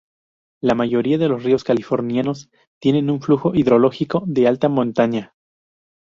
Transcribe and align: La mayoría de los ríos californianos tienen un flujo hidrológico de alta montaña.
La 0.63 0.73
mayoría 0.73 1.19
de 1.19 1.29
los 1.29 1.43
ríos 1.43 1.63
californianos 1.63 2.49
tienen 2.79 3.11
un 3.11 3.21
flujo 3.21 3.51
hidrológico 3.53 4.23
de 4.25 4.47
alta 4.47 4.67
montaña. 4.67 5.35